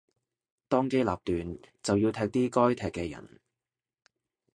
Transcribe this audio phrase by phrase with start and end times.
[0.67, 3.39] 當機立斷就要踢啲該踢嘅人